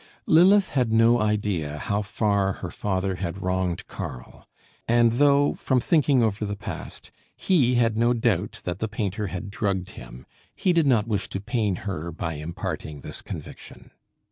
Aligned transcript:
Lilith 0.25 0.69
had 0.69 0.91
no 0.91 1.19
idea 1.21 1.77
how 1.77 2.01
far 2.01 2.53
her 2.53 2.71
father 2.71 3.17
had 3.17 3.39
wronged 3.39 3.85
Karl, 3.85 4.47
and 4.87 5.11
though, 5.11 5.53
from 5.53 5.79
thinking 5.79 6.23
over 6.23 6.43
the 6.43 6.55
past, 6.55 7.11
he 7.37 7.75
had 7.75 7.95
no 7.95 8.11
doubt 8.15 8.61
that 8.63 8.79
the 8.79 8.87
painter 8.87 9.27
had 9.27 9.51
drugged 9.51 9.91
him, 9.91 10.25
he 10.55 10.73
did 10.73 10.87
not 10.87 11.07
wish 11.07 11.29
to 11.29 11.39
pain 11.39 11.75
her 11.85 12.11
by 12.11 12.33
imparting 12.33 13.01
this 13.01 13.21
conviction. 13.21 13.91